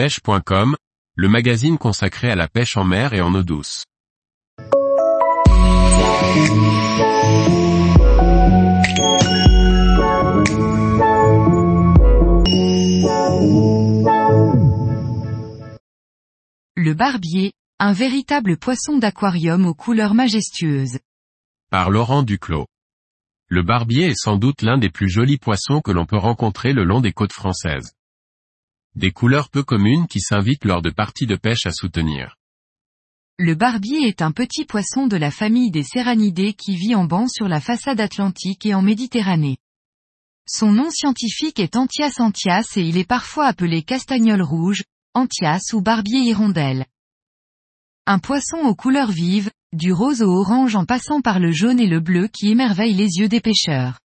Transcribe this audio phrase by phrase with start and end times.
[0.00, 0.76] pêche.com,
[1.14, 3.84] le magazine consacré à la pêche en mer et en eau douce.
[16.76, 20.98] Le barbier, un véritable poisson d'aquarium aux couleurs majestueuses.
[21.70, 22.64] Par Laurent Duclos.
[23.48, 26.84] Le barbier est sans doute l'un des plus jolis poissons que l'on peut rencontrer le
[26.84, 27.92] long des côtes françaises.
[28.96, 32.36] Des couleurs peu communes qui s'invitent lors de parties de pêche à soutenir.
[33.38, 37.26] Le barbier est un petit poisson de la famille des Serranidés qui vit en banc
[37.28, 39.58] sur la façade atlantique et en Méditerranée.
[40.46, 44.82] Son nom scientifique est Anthias anthias et il est parfois appelé castagnole rouge,
[45.14, 46.84] anthias ou barbier hirondelle.
[48.06, 51.86] Un poisson aux couleurs vives, du rose au orange en passant par le jaune et
[51.86, 54.00] le bleu qui émerveille les yeux des pêcheurs.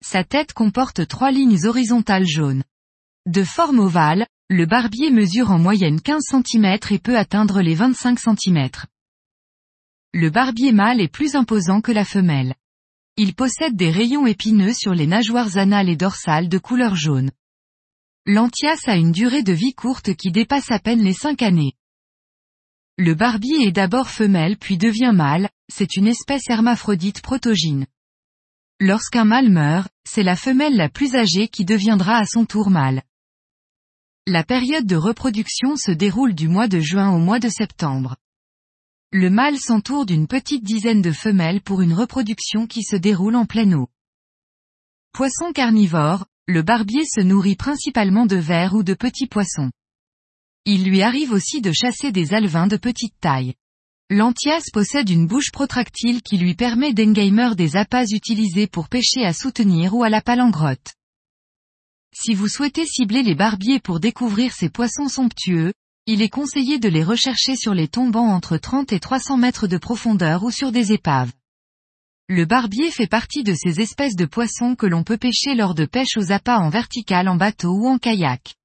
[0.00, 2.62] Sa tête comporte trois lignes horizontales jaunes.
[3.28, 8.18] De forme ovale, le barbier mesure en moyenne 15 cm et peut atteindre les 25
[8.18, 8.70] cm.
[10.14, 12.54] Le barbier mâle est plus imposant que la femelle.
[13.18, 17.30] Il possède des rayons épineux sur les nageoires anales et dorsales de couleur jaune.
[18.24, 21.74] L'antias a une durée de vie courte qui dépasse à peine les 5 années.
[22.96, 27.84] Le barbier est d'abord femelle puis devient mâle, c'est une espèce hermaphrodite protogyne.
[28.80, 33.02] Lorsqu'un mâle meurt, c'est la femelle la plus âgée qui deviendra à son tour mâle.
[34.30, 38.16] La période de reproduction se déroule du mois de juin au mois de septembre.
[39.10, 43.46] Le mâle s'entoure d'une petite dizaine de femelles pour une reproduction qui se déroule en
[43.46, 43.88] pleine eau.
[45.14, 49.70] Poisson carnivore, le barbier se nourrit principalement de vers ou de petits poissons.
[50.66, 53.54] Il lui arrive aussi de chasser des alevins de petite taille.
[54.10, 59.32] L'antias possède une bouche protractile qui lui permet d'engamer des appâts utilisés pour pêcher à
[59.32, 60.97] soutenir ou à la palangrotte.
[62.20, 65.72] Si vous souhaitez cibler les barbiers pour découvrir ces poissons somptueux,
[66.06, 69.78] il est conseillé de les rechercher sur les tombants entre 30 et 300 mètres de
[69.78, 71.30] profondeur ou sur des épaves.
[72.28, 75.84] Le barbier fait partie de ces espèces de poissons que l'on peut pêcher lors de
[75.84, 78.56] pêche aux appâts en vertical en bateau ou en kayak.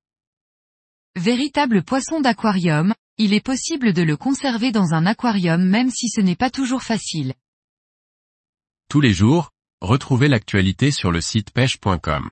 [1.15, 6.21] Véritable poisson d'aquarium, il est possible de le conserver dans un aquarium même si ce
[6.21, 7.35] n'est pas toujours facile.
[8.89, 12.31] Tous les jours, retrouvez l'actualité sur le site pêche.com.